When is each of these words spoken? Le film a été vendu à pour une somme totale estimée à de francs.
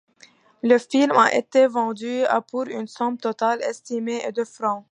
Le 0.63 0.79
film 0.79 1.11
a 1.11 1.31
été 1.31 1.67
vendu 1.67 2.23
à 2.23 2.41
pour 2.41 2.63
une 2.63 2.87
somme 2.87 3.19
totale 3.19 3.61
estimée 3.61 4.25
à 4.25 4.31
de 4.31 4.43
francs. 4.43 4.83